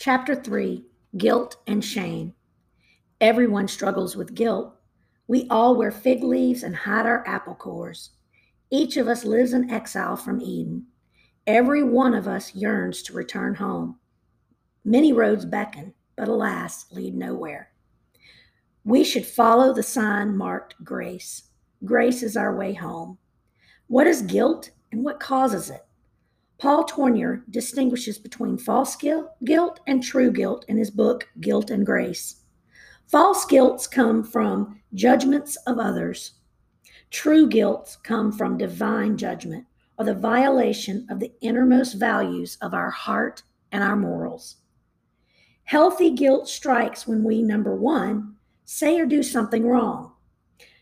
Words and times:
Chapter 0.00 0.36
3 0.36 0.84
Guilt 1.16 1.56
and 1.66 1.84
Shame. 1.84 2.32
Everyone 3.20 3.66
struggles 3.66 4.14
with 4.14 4.36
guilt. 4.36 4.76
We 5.26 5.48
all 5.50 5.74
wear 5.74 5.90
fig 5.90 6.22
leaves 6.22 6.62
and 6.62 6.76
hide 6.76 7.04
our 7.04 7.26
apple 7.26 7.56
cores. 7.56 8.10
Each 8.70 8.96
of 8.96 9.08
us 9.08 9.24
lives 9.24 9.52
in 9.52 9.68
exile 9.70 10.14
from 10.14 10.40
Eden. 10.40 10.86
Every 11.48 11.82
one 11.82 12.14
of 12.14 12.28
us 12.28 12.54
yearns 12.54 13.02
to 13.02 13.12
return 13.12 13.56
home. 13.56 13.98
Many 14.84 15.12
roads 15.12 15.44
beckon, 15.44 15.92
but 16.14 16.28
alas, 16.28 16.86
lead 16.92 17.16
nowhere. 17.16 17.72
We 18.84 19.02
should 19.02 19.26
follow 19.26 19.74
the 19.74 19.82
sign 19.82 20.36
marked 20.36 20.76
grace. 20.84 21.50
Grace 21.84 22.22
is 22.22 22.36
our 22.36 22.54
way 22.54 22.72
home. 22.72 23.18
What 23.88 24.06
is 24.06 24.22
guilt 24.22 24.70
and 24.92 25.02
what 25.02 25.18
causes 25.18 25.70
it? 25.70 25.84
Paul 26.58 26.84
Tournier 26.84 27.44
distinguishes 27.50 28.18
between 28.18 28.58
false 28.58 28.96
guilt 28.96 29.80
and 29.86 30.02
true 30.02 30.32
guilt 30.32 30.64
in 30.66 30.76
his 30.76 30.90
book, 30.90 31.28
Guilt 31.40 31.70
and 31.70 31.86
Grace. 31.86 32.42
False 33.06 33.44
guilts 33.44 33.86
come 33.86 34.24
from 34.24 34.80
judgments 34.92 35.56
of 35.66 35.78
others. 35.78 36.32
True 37.10 37.48
guilts 37.48 37.96
come 37.96 38.32
from 38.32 38.58
divine 38.58 39.16
judgment 39.16 39.66
or 39.98 40.04
the 40.04 40.14
violation 40.14 41.06
of 41.08 41.20
the 41.20 41.32
innermost 41.40 41.94
values 41.94 42.58
of 42.60 42.74
our 42.74 42.90
heart 42.90 43.44
and 43.70 43.84
our 43.84 43.96
morals. 43.96 44.56
Healthy 45.62 46.10
guilt 46.10 46.48
strikes 46.48 47.06
when 47.06 47.22
we, 47.22 47.40
number 47.40 47.76
one, 47.76 48.34
say 48.64 48.98
or 48.98 49.06
do 49.06 49.22
something 49.22 49.66
wrong. 49.66 50.12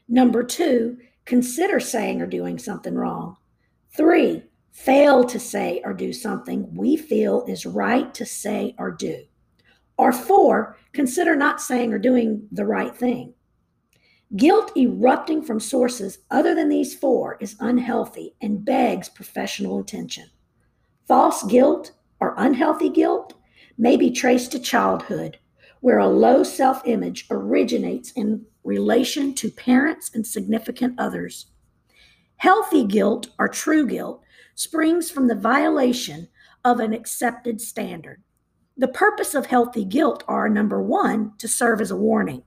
Number 0.09 0.43
two, 0.43 0.97
consider 1.27 1.81
saying 1.81 2.23
or 2.23 2.27
doing 2.27 2.59
something 2.59 2.95
wrong. 2.95 3.37
Three, 3.91 4.45
fail 4.77 5.25
to 5.25 5.41
say 5.41 5.81
or 5.85 5.95
do 5.95 6.13
something 6.13 6.73
we 6.75 6.97
feel 6.97 7.45
is 7.49 7.65
right 7.65 8.13
to 8.13 8.27
say 8.27 8.75
or 8.79 8.91
do. 8.91 9.25
Or 9.97 10.13
four, 10.13 10.77
consider 10.93 11.35
not 11.35 11.63
saying 11.63 11.95
or 11.95 11.99
doing 11.99 12.47
the 12.53 12.67
right 12.67 12.95
thing. 12.95 13.33
Guilt 14.37 14.77
erupting 14.77 15.43
from 15.43 15.61
sources 15.61 16.19
other 16.31 16.55
than 16.55 16.69
these 16.69 16.95
four 16.95 17.39
is 17.41 17.57
unhealthy 17.59 18.35
and 18.43 18.65
begs 18.65 19.09
professional 19.09 19.81
attention. 19.81 20.27
False 21.09 21.43
guilt 21.45 21.93
or 22.21 22.35
unhealthy 22.37 22.91
guilt 22.91 23.33
may 23.79 23.97
be 23.97 24.11
traced 24.11 24.53
to 24.53 24.59
childhood, 24.59 25.39
where 25.81 25.99
a 25.99 26.07
low 26.07 26.43
self 26.43 26.83
image 26.85 27.27
originates 27.31 28.11
in 28.13 28.45
relation 28.63 29.33
to 29.35 29.51
parents 29.51 30.11
and 30.13 30.27
significant 30.27 30.95
others. 30.99 31.47
Healthy 32.39 32.85
guilt 32.85 33.29
or 33.39 33.49
true 33.49 33.87
guilt 33.87 34.23
springs 34.55 35.11
from 35.11 35.29
the 35.29 35.35
violation 35.35 36.29
of 36.65 36.81
an 36.81 36.93
accepted 36.93 37.61
standard. 37.61 38.23
The 38.77 38.89
purpose 38.89 39.35
of 39.35 39.47
healthy 39.47 39.85
guilt 39.85 40.23
are 40.29 40.49
number 40.49 40.83
one, 40.83 41.33
to 41.39 41.49
serve 41.49 41.81
as 41.81 41.91
a 41.91 41.97
warning, 41.97 42.43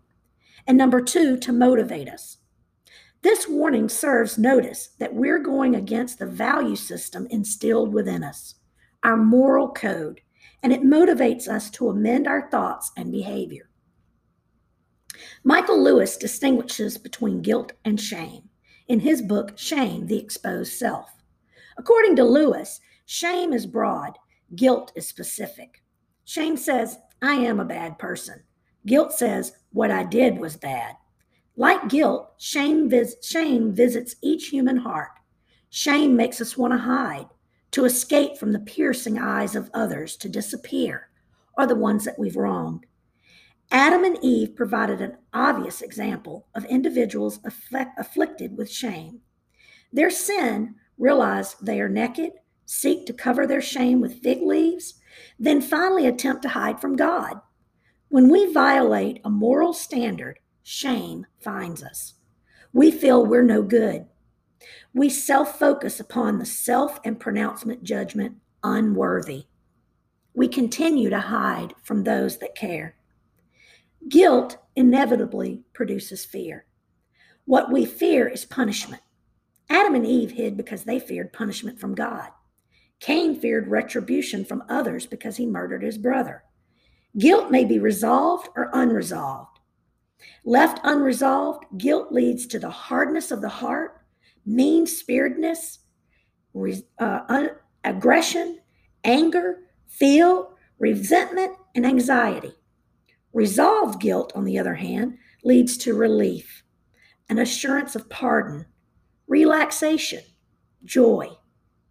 and 0.67 0.77
number 0.77 1.01
two, 1.01 1.37
to 1.37 1.51
motivate 1.51 2.07
us. 2.07 2.37
This 3.21 3.47
warning 3.47 3.89
serves 3.89 4.37
notice 4.37 4.89
that 4.99 5.15
we're 5.15 5.39
going 5.39 5.75
against 5.75 6.19
the 6.19 6.27
value 6.27 6.75
system 6.75 7.27
instilled 7.31 7.93
within 7.93 8.23
us, 8.23 8.55
our 9.03 9.17
moral 9.17 9.69
code, 9.69 10.21
and 10.61 10.71
it 10.71 10.83
motivates 10.83 11.47
us 11.47 11.69
to 11.71 11.89
amend 11.89 12.27
our 12.27 12.49
thoughts 12.49 12.91
and 12.95 13.11
behavior. 13.11 13.69
Michael 15.43 15.81
Lewis 15.81 16.15
distinguishes 16.15 16.97
between 16.97 17.41
guilt 17.41 17.71
and 17.83 17.99
shame 17.99 18.48
in 18.89 18.99
his 18.99 19.21
book, 19.21 19.57
Shame, 19.57 20.07
the 20.07 20.17
Exposed 20.17 20.73
Self. 20.73 21.11
According 21.77 22.15
to 22.17 22.23
Lewis, 22.23 22.81
shame 23.05 23.53
is 23.53 23.65
broad, 23.65 24.17
guilt 24.55 24.91
is 24.95 25.07
specific. 25.07 25.83
Shame 26.25 26.57
says, 26.57 26.97
I 27.21 27.33
am 27.35 27.59
a 27.59 27.65
bad 27.65 27.97
person. 27.99 28.41
Guilt 28.85 29.13
says, 29.13 29.53
what 29.71 29.91
I 29.91 30.03
did 30.03 30.39
was 30.39 30.57
bad. 30.57 30.95
Like 31.55 31.87
guilt, 31.87 32.33
shame, 32.39 32.89
vis- 32.89 33.15
shame 33.21 33.73
visits 33.73 34.15
each 34.21 34.47
human 34.47 34.77
heart. 34.77 35.11
Shame 35.69 36.15
makes 36.15 36.41
us 36.41 36.57
want 36.57 36.73
to 36.73 36.79
hide, 36.79 37.27
to 37.71 37.85
escape 37.85 38.37
from 38.37 38.51
the 38.51 38.59
piercing 38.59 39.19
eyes 39.19 39.55
of 39.55 39.69
others, 39.73 40.17
to 40.17 40.29
disappear, 40.29 41.09
or 41.57 41.67
the 41.67 41.75
ones 41.75 42.05
that 42.05 42.17
we've 42.17 42.37
wronged. 42.37 42.87
Adam 43.71 44.03
and 44.03 44.17
Eve 44.23 44.55
provided 44.55 44.99
an 44.99 45.17
obvious 45.31 45.81
example 45.81 46.47
of 46.55 46.65
individuals 46.65 47.39
afflict- 47.45 47.99
afflicted 47.99 48.57
with 48.57 48.69
shame. 48.69 49.21
Their 49.93 50.09
sin 50.09 50.75
realize 50.97 51.55
they 51.61 51.79
are 51.79 51.89
naked, 51.89 52.33
seek 52.65 53.05
to 53.05 53.13
cover 53.13 53.45
their 53.45 53.61
shame 53.61 54.01
with 54.01 54.21
fig 54.23 54.41
leaves, 54.41 54.95
then 55.37 55.61
finally 55.61 56.07
attempt 56.07 56.41
to 56.43 56.49
hide 56.49 56.81
from 56.81 56.95
God. 56.95 57.41
When 58.09 58.29
we 58.29 58.51
violate 58.51 59.21
a 59.23 59.29
moral 59.29 59.73
standard, 59.73 60.39
shame 60.63 61.27
finds 61.39 61.83
us. 61.83 62.15
We 62.73 62.89
feel 62.89 63.25
we're 63.25 63.43
no 63.43 63.61
good. 63.61 64.05
We 64.93 65.09
self 65.09 65.57
focus 65.59 65.99
upon 65.99 66.39
the 66.39 66.45
self 66.45 66.99
and 67.03 67.19
pronouncement 67.19 67.83
judgment 67.83 68.37
unworthy. 68.63 69.45
We 70.33 70.47
continue 70.47 71.09
to 71.09 71.19
hide 71.19 71.73
from 71.83 72.03
those 72.03 72.39
that 72.39 72.55
care. 72.55 72.95
Guilt 74.07 74.57
inevitably 74.75 75.63
produces 75.73 76.25
fear. 76.25 76.65
What 77.45 77.71
we 77.71 77.85
fear 77.85 78.27
is 78.27 78.45
punishment. 78.45 79.01
Adam 79.69 79.95
and 79.95 80.05
Eve 80.05 80.31
hid 80.31 80.57
because 80.57 80.83
they 80.83 80.99
feared 80.99 81.33
punishment 81.33 81.79
from 81.79 81.95
God. 81.95 82.29
Cain 82.99 83.39
feared 83.39 83.67
retribution 83.67 84.43
from 84.45 84.63
others 84.69 85.05
because 85.05 85.37
he 85.37 85.45
murdered 85.45 85.83
his 85.83 85.97
brother. 85.97 86.43
Guilt 87.17 87.49
may 87.51 87.65
be 87.65 87.79
resolved 87.79 88.49
or 88.55 88.69
unresolved. 88.73 89.59
Left 90.43 90.79
unresolved, 90.83 91.65
guilt 91.77 92.11
leads 92.11 92.45
to 92.47 92.59
the 92.59 92.69
hardness 92.69 93.31
of 93.31 93.41
the 93.41 93.49
heart, 93.49 94.01
mean 94.45 94.85
spiritedness, 94.85 95.79
uh, 96.99 97.19
un- 97.29 97.51
aggression, 97.83 98.59
anger, 99.03 99.59
fear, 99.87 100.45
resentment, 100.77 101.55
and 101.75 101.85
anxiety. 101.85 102.53
Resolved 103.33 104.01
guilt, 104.01 104.31
on 104.35 104.45
the 104.45 104.57
other 104.57 104.75
hand, 104.75 105.17
leads 105.43 105.77
to 105.77 105.93
relief, 105.93 106.63
an 107.29 107.39
assurance 107.39 107.95
of 107.95 108.09
pardon, 108.09 108.65
relaxation, 109.27 110.21
joy, 110.83 111.27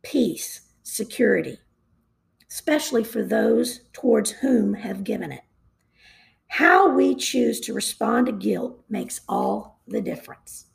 peace, 0.03 0.73
security, 0.83 1.59
especially 2.51 3.05
for 3.05 3.23
those 3.23 3.81
towards 3.93 4.31
whom 4.31 4.75
have 4.75 5.05
given 5.05 5.31
it. 5.31 5.43
How 6.49 6.91
we 6.91 7.15
choose 7.15 7.61
to 7.61 7.75
respond 7.75 8.27
to 8.27 8.33
guilt 8.33 8.83
makes 8.89 9.21
all 9.29 9.81
the 9.87 10.01
difference. 10.01 10.67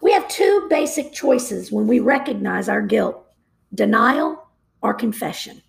We 0.00 0.12
have 0.12 0.26
two 0.28 0.66
basic 0.68 1.12
choices 1.12 1.70
when 1.70 1.86
we 1.86 2.00
recognize 2.00 2.68
our 2.68 2.82
guilt 2.82 3.24
denial 3.72 4.42
or 4.82 4.94
confession. 4.94 5.62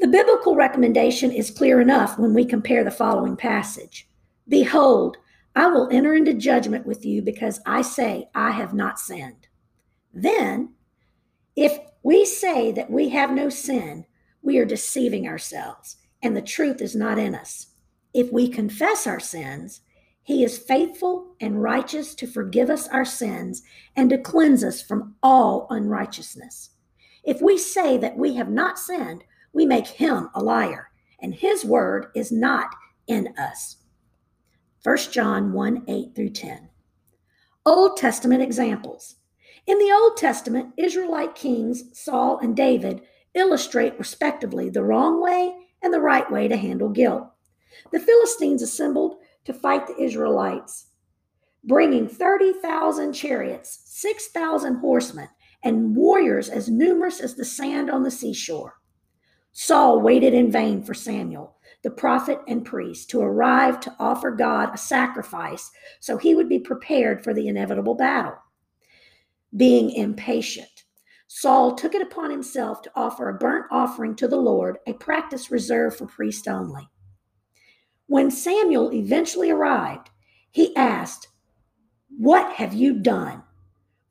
The 0.00 0.08
biblical 0.08 0.56
recommendation 0.56 1.30
is 1.30 1.50
clear 1.50 1.78
enough 1.78 2.18
when 2.18 2.32
we 2.32 2.46
compare 2.46 2.82
the 2.82 2.90
following 2.90 3.36
passage 3.36 4.08
Behold, 4.48 5.18
I 5.54 5.66
will 5.66 5.90
enter 5.92 6.14
into 6.14 6.32
judgment 6.32 6.86
with 6.86 7.04
you 7.04 7.20
because 7.20 7.60
I 7.66 7.82
say 7.82 8.30
I 8.34 8.52
have 8.52 8.72
not 8.72 8.98
sinned. 8.98 9.46
Then, 10.14 10.72
if 11.54 11.78
we 12.02 12.24
say 12.24 12.72
that 12.72 12.90
we 12.90 13.10
have 13.10 13.30
no 13.30 13.50
sin, 13.50 14.06
we 14.40 14.56
are 14.56 14.64
deceiving 14.64 15.28
ourselves, 15.28 15.96
and 16.22 16.34
the 16.34 16.40
truth 16.40 16.80
is 16.80 16.96
not 16.96 17.18
in 17.18 17.34
us. 17.34 17.66
If 18.14 18.32
we 18.32 18.48
confess 18.48 19.06
our 19.06 19.20
sins, 19.20 19.82
he 20.22 20.42
is 20.42 20.56
faithful 20.56 21.34
and 21.40 21.62
righteous 21.62 22.14
to 22.14 22.26
forgive 22.26 22.70
us 22.70 22.88
our 22.88 23.04
sins 23.04 23.62
and 23.94 24.08
to 24.08 24.16
cleanse 24.16 24.64
us 24.64 24.80
from 24.80 25.16
all 25.22 25.66
unrighteousness. 25.68 26.70
If 27.22 27.42
we 27.42 27.58
say 27.58 27.98
that 27.98 28.16
we 28.16 28.36
have 28.36 28.48
not 28.48 28.78
sinned, 28.78 29.24
we 29.52 29.66
make 29.66 29.86
him 29.86 30.28
a 30.34 30.42
liar, 30.42 30.90
and 31.20 31.34
his 31.34 31.64
word 31.64 32.06
is 32.14 32.32
not 32.32 32.68
in 33.06 33.34
us. 33.38 33.76
1 34.82 34.96
John 35.12 35.52
1 35.52 35.84
8 35.88 36.14
through 36.14 36.30
10. 36.30 36.68
Old 37.66 37.96
Testament 37.96 38.42
examples. 38.42 39.16
In 39.66 39.78
the 39.78 39.92
Old 39.92 40.16
Testament, 40.16 40.72
Israelite 40.76 41.34
kings 41.34 41.84
Saul 41.92 42.38
and 42.38 42.56
David 42.56 43.02
illustrate 43.34 43.98
respectively 43.98 44.70
the 44.70 44.82
wrong 44.82 45.22
way 45.22 45.54
and 45.82 45.92
the 45.92 46.00
right 46.00 46.30
way 46.30 46.48
to 46.48 46.56
handle 46.56 46.88
guilt. 46.88 47.28
The 47.92 48.00
Philistines 48.00 48.62
assembled 48.62 49.16
to 49.44 49.52
fight 49.52 49.86
the 49.86 50.02
Israelites, 50.02 50.88
bringing 51.64 52.08
30,000 52.08 53.12
chariots, 53.12 53.80
6,000 53.84 54.76
horsemen, 54.76 55.28
and 55.62 55.94
warriors 55.94 56.48
as 56.48 56.68
numerous 56.68 57.20
as 57.20 57.34
the 57.34 57.44
sand 57.44 57.90
on 57.90 58.02
the 58.02 58.10
seashore. 58.10 58.79
Saul 59.52 60.00
waited 60.00 60.32
in 60.32 60.50
vain 60.50 60.82
for 60.82 60.94
Samuel, 60.94 61.56
the 61.82 61.90
prophet 61.90 62.38
and 62.46 62.64
priest, 62.64 63.10
to 63.10 63.20
arrive 63.20 63.80
to 63.80 63.94
offer 63.98 64.30
God 64.30 64.70
a 64.72 64.78
sacrifice 64.78 65.70
so 65.98 66.16
he 66.16 66.34
would 66.34 66.48
be 66.48 66.58
prepared 66.58 67.24
for 67.24 67.34
the 67.34 67.48
inevitable 67.48 67.94
battle. 67.94 68.36
Being 69.56 69.90
impatient, 69.90 70.84
Saul 71.26 71.74
took 71.74 71.94
it 71.94 72.02
upon 72.02 72.30
himself 72.30 72.82
to 72.82 72.92
offer 72.94 73.28
a 73.28 73.34
burnt 73.34 73.66
offering 73.70 74.14
to 74.16 74.28
the 74.28 74.36
Lord, 74.36 74.78
a 74.86 74.92
practice 74.92 75.50
reserved 75.50 75.96
for 75.96 76.06
priests 76.06 76.46
only. 76.46 76.88
When 78.06 78.30
Samuel 78.30 78.92
eventually 78.92 79.50
arrived, 79.50 80.10
he 80.50 80.74
asked, 80.76 81.28
What 82.18 82.52
have 82.54 82.74
you 82.74 82.98
done? 82.98 83.42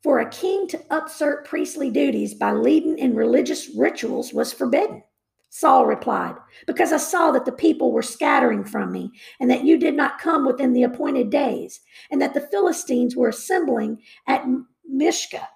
For 0.02 0.20
a 0.20 0.30
king 0.30 0.66
to 0.68 0.82
usurp 0.90 1.46
priestly 1.46 1.90
duties 1.90 2.32
by 2.32 2.52
leading 2.52 2.98
in 2.98 3.14
religious 3.14 3.68
rituals 3.76 4.32
was 4.32 4.52
forbidden. 4.52 5.02
Saul 5.50 5.84
replied, 5.84 6.36
Because 6.66 6.92
I 6.92 6.96
saw 6.96 7.32
that 7.32 7.44
the 7.44 7.52
people 7.52 7.92
were 7.92 8.02
scattering 8.02 8.64
from 8.64 8.92
me, 8.92 9.10
and 9.40 9.50
that 9.50 9.64
you 9.64 9.76
did 9.76 9.94
not 9.94 10.20
come 10.20 10.46
within 10.46 10.72
the 10.72 10.84
appointed 10.84 11.28
days, 11.28 11.80
and 12.10 12.22
that 12.22 12.34
the 12.34 12.40
Philistines 12.40 13.16
were 13.16 13.28
assembling 13.28 14.00
at 14.28 14.46
Mizpeh. 14.88 15.46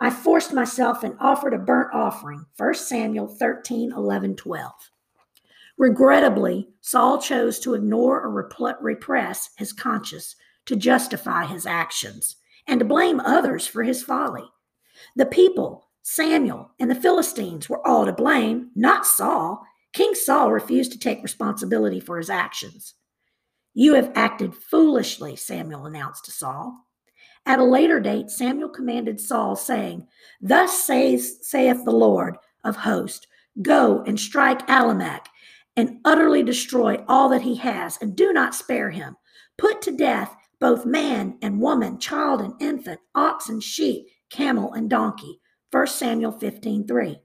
I 0.00 0.10
forced 0.10 0.52
myself 0.52 1.04
and 1.04 1.14
offered 1.20 1.54
a 1.54 1.58
burnt 1.58 1.94
offering. 1.94 2.44
1 2.56 2.74
Samuel 2.74 3.28
13, 3.28 3.92
11, 3.92 4.36
12. 4.36 4.72
Regrettably, 5.78 6.68
Saul 6.80 7.20
chose 7.20 7.58
to 7.60 7.74
ignore 7.74 8.20
or 8.20 8.48
repress 8.80 9.50
his 9.56 9.72
conscience 9.72 10.34
to 10.66 10.76
justify 10.76 11.44
his 11.44 11.66
actions 11.66 12.36
and 12.66 12.80
to 12.80 12.86
blame 12.86 13.20
others 13.20 13.66
for 13.66 13.82
his 13.82 14.02
folly. 14.02 14.44
The 15.16 15.26
people, 15.26 15.88
Samuel, 16.02 16.72
and 16.80 16.90
the 16.90 16.96
Philistines 16.96 17.68
were 17.68 17.86
all 17.86 18.04
to 18.04 18.12
blame, 18.12 18.70
not 18.74 19.06
Saul. 19.06 19.62
King 19.92 20.14
Saul 20.14 20.50
refused 20.50 20.92
to 20.92 20.98
take 20.98 21.22
responsibility 21.22 22.00
for 22.00 22.18
his 22.18 22.30
actions. 22.30 22.94
You 23.74 23.94
have 23.94 24.12
acted 24.14 24.54
foolishly, 24.54 25.36
Samuel 25.36 25.86
announced 25.86 26.24
to 26.26 26.30
Saul. 26.30 26.76
At 27.46 27.58
a 27.58 27.64
later 27.64 28.00
date, 28.00 28.30
Samuel 28.30 28.68
commanded 28.68 29.20
Saul, 29.20 29.56
saying, 29.56 30.06
Thus 30.40 30.84
says, 30.84 31.38
saith 31.40 31.84
the 31.84 31.90
Lord 31.90 32.36
of 32.64 32.76
hosts, 32.76 33.26
Go 33.60 34.02
and 34.06 34.18
strike 34.18 34.62
Amalek 34.68 35.26
and 35.76 35.98
utterly 36.04 36.42
destroy 36.42 37.02
all 37.08 37.28
that 37.30 37.42
he 37.42 37.54
has, 37.56 37.98
and 38.00 38.16
do 38.16 38.32
not 38.32 38.54
spare 38.54 38.90
him. 38.90 39.16
Put 39.58 39.82
to 39.82 39.92
death 39.92 40.34
both 40.60 40.86
man 40.86 41.38
and 41.42 41.60
woman, 41.60 41.98
child 41.98 42.40
and 42.40 42.54
infant, 42.60 43.00
ox 43.14 43.48
and 43.48 43.62
sheep, 43.62 44.06
camel 44.30 44.72
and 44.74 44.88
donkey. 44.88 45.40
1 45.72 45.86
Samuel 45.86 46.32
15 46.32 46.86
3. 46.86 47.18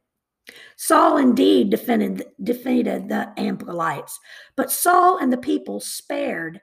Saul 0.77 1.17
indeed 1.17 1.69
defended, 1.69 2.25
defeated 2.41 3.09
the 3.09 3.29
Amalekites, 3.37 4.19
but 4.55 4.71
Saul 4.71 5.17
and 5.17 5.31
the 5.31 5.37
people 5.37 5.81
spared 5.81 6.61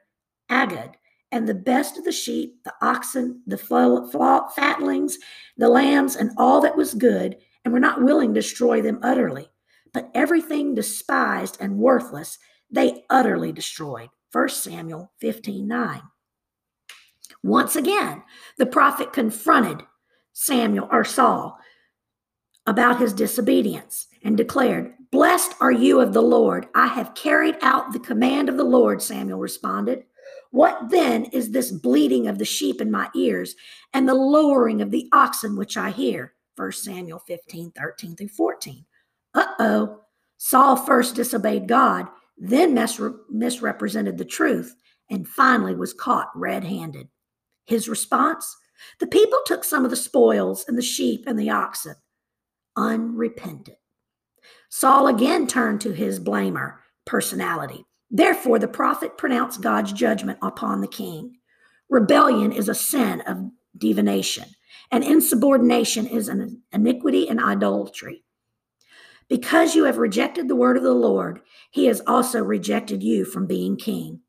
Agag 0.49 0.97
and 1.31 1.47
the 1.47 1.53
best 1.53 1.97
of 1.97 2.03
the 2.03 2.11
sheep, 2.11 2.63
the 2.63 2.73
oxen, 2.81 3.41
the 3.45 3.57
fatlings, 3.57 5.17
the 5.57 5.69
lambs, 5.69 6.15
and 6.15 6.31
all 6.37 6.61
that 6.61 6.75
was 6.75 6.93
good, 6.95 7.37
and 7.63 7.73
were 7.73 7.79
not 7.79 8.01
willing 8.01 8.33
to 8.33 8.41
destroy 8.41 8.81
them 8.81 8.99
utterly. 9.03 9.47
But 9.93 10.09
everything 10.15 10.73
despised 10.73 11.57
and 11.59 11.77
worthless, 11.77 12.39
they 12.71 13.03
utterly 13.09 13.51
destroyed. 13.51 14.09
1 14.31 14.49
Samuel 14.49 15.11
15 15.19 15.67
9. 15.67 16.01
Once 17.43 17.75
again, 17.75 18.23
the 18.57 18.65
prophet 18.65 19.13
confronted 19.13 19.83
Samuel 20.33 20.89
or 20.91 21.03
Saul 21.03 21.59
about 22.67 22.99
his 22.99 23.13
disobedience 23.13 24.07
and 24.23 24.35
declared, 24.35 24.93
Blessed 25.11 25.53
are 25.61 25.71
you 25.71 26.01
of 26.01 26.13
the 26.13 26.21
Lord. 26.21 26.67
I 26.75 26.87
have 26.87 27.15
carried 27.15 27.57
out 27.61 27.93
the 27.93 27.99
command 27.99 28.49
of 28.49 28.57
the 28.57 28.63
Lord, 28.63 29.01
Samuel 29.01 29.39
responded. 29.39 30.03
What 30.51 30.89
then 30.89 31.25
is 31.25 31.51
this 31.51 31.71
bleating 31.71 32.27
of 32.27 32.37
the 32.37 32.45
sheep 32.45 32.81
in 32.81 32.89
my 32.89 33.09
ears 33.15 33.55
and 33.93 34.07
the 34.07 34.15
lowering 34.15 34.81
of 34.81 34.91
the 34.91 35.07
oxen 35.11 35.55
which 35.55 35.77
I 35.77 35.91
hear? 35.91 36.33
1 36.55 36.71
Samuel 36.71 37.19
15, 37.19 37.71
13 37.71 38.15
through 38.15 38.29
14. 38.29 38.85
Uh 39.33 39.45
oh. 39.59 39.99
Saul 40.37 40.75
first 40.75 41.15
disobeyed 41.15 41.67
God, 41.67 42.07
then 42.37 42.73
misrepresented 42.73 44.17
the 44.17 44.25
truth, 44.25 44.75
and 45.09 45.27
finally 45.27 45.75
was 45.75 45.93
caught 45.93 46.31
red 46.35 46.63
handed. 46.63 47.07
His 47.65 47.87
response? 47.89 48.55
The 48.99 49.07
people 49.07 49.39
took 49.45 49.63
some 49.63 49.85
of 49.85 49.91
the 49.91 49.97
spoils 49.97 50.65
and 50.67 50.77
the 50.77 50.81
sheep 50.81 51.23
and 51.27 51.39
the 51.39 51.49
oxen, 51.49 51.95
unrepentant. 52.75 53.77
Saul 54.69 55.07
again 55.07 55.47
turned 55.47 55.81
to 55.81 55.93
his 55.93 56.19
blamer 56.19 56.77
personality. 57.05 57.85
Therefore, 58.11 58.59
the 58.59 58.67
prophet 58.67 59.17
pronounced 59.17 59.61
God's 59.61 59.93
judgment 59.93 60.39
upon 60.41 60.81
the 60.81 60.87
king. 60.87 61.37
Rebellion 61.89 62.51
is 62.51 62.69
a 62.69 62.75
sin 62.75 63.21
of 63.21 63.49
divination, 63.77 64.45
and 64.91 65.03
insubordination 65.03 66.07
is 66.07 66.27
an 66.27 66.61
iniquity 66.71 67.27
and 67.27 67.39
idolatry. 67.39 68.23
Because 69.27 69.75
you 69.75 69.85
have 69.85 69.97
rejected 69.97 70.47
the 70.47 70.55
word 70.55 70.77
of 70.77 70.83
the 70.83 70.93
Lord, 70.93 71.41
he 71.71 71.85
has 71.85 72.01
also 72.05 72.43
rejected 72.43 73.01
you 73.01 73.25
from 73.25 73.47
being 73.47 73.75
king. 73.75 74.21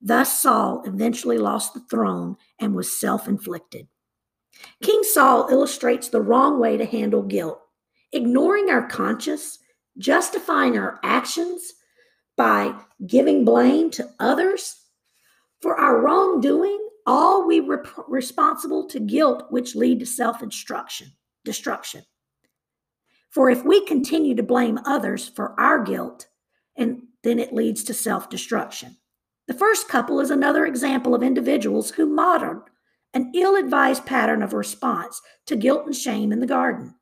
Thus, 0.00 0.42
Saul 0.42 0.82
eventually 0.84 1.38
lost 1.38 1.72
the 1.72 1.80
throne 1.90 2.36
and 2.60 2.74
was 2.74 3.00
self 3.00 3.28
inflicted. 3.28 3.88
King 4.82 5.02
Saul 5.02 5.48
illustrates 5.50 6.08
the 6.08 6.20
wrong 6.20 6.60
way 6.60 6.76
to 6.76 6.84
handle 6.84 7.22
guilt, 7.22 7.60
ignoring 8.16 8.70
our 8.70 8.86
conscience, 8.88 9.58
justifying 9.98 10.76
our 10.76 10.98
actions 11.02 11.74
by 12.36 12.74
giving 13.06 13.44
blame 13.44 13.90
to 13.90 14.10
others 14.18 14.74
for 15.60 15.76
our 15.76 16.00
wrongdoing. 16.00 16.82
All 17.06 17.46
we 17.46 17.60
were 17.60 17.86
responsible 18.08 18.88
to 18.88 18.98
guilt, 18.98 19.46
which 19.50 19.76
lead 19.76 20.00
to 20.00 20.06
self 20.06 20.42
destruction. 21.44 22.02
For 23.30 23.50
if 23.50 23.64
we 23.64 23.84
continue 23.84 24.34
to 24.34 24.42
blame 24.42 24.80
others 24.84 25.28
for 25.28 25.58
our 25.60 25.84
guilt, 25.84 26.26
and 26.76 27.02
then 27.22 27.38
it 27.38 27.52
leads 27.52 27.84
to 27.84 27.94
self 27.94 28.28
destruction. 28.28 28.96
The 29.46 29.54
first 29.54 29.88
couple 29.88 30.20
is 30.20 30.30
another 30.30 30.66
example 30.66 31.14
of 31.14 31.22
individuals 31.22 31.90
who 31.92 32.06
modeled 32.06 32.70
an 33.14 33.32
ill 33.34 33.56
advised 33.56 34.04
pattern 34.04 34.42
of 34.42 34.52
response 34.52 35.20
to 35.46 35.56
guilt 35.56 35.86
and 35.86 35.94
shame 35.94 36.32
in 36.32 36.40
the 36.40 36.46
garden. 36.46 36.94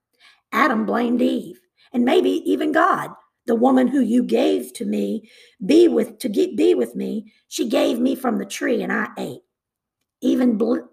Adam 0.54 0.86
blamed 0.86 1.20
Eve, 1.20 1.60
and 1.92 2.04
maybe 2.04 2.30
even 2.50 2.72
God. 2.72 3.10
The 3.46 3.56
woman 3.56 3.88
who 3.88 4.00
you 4.00 4.22
gave 4.22 4.72
to 4.74 4.86
me, 4.86 5.28
be 5.66 5.88
with 5.88 6.18
to 6.20 6.30
get, 6.30 6.56
be 6.56 6.74
with 6.74 6.94
me, 6.94 7.34
she 7.48 7.68
gave 7.68 7.98
me 7.98 8.14
from 8.14 8.38
the 8.38 8.46
tree 8.46 8.82
and 8.82 8.90
I 8.90 9.08
ate. 9.18 9.42
Even 10.22 10.56
bl- 10.56 10.86